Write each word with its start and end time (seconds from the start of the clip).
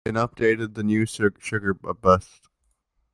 An 0.03 0.15
updated 0.15 0.73
The 0.73 0.81
New 0.81 1.05
Sugar 1.05 1.75
Busters! 1.75 2.49